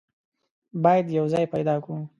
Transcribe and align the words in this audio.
بايد 0.83 1.05
يو 1.17 1.25
ځای 1.33 1.45
پيدا 1.53 1.75
کو. 1.83 1.93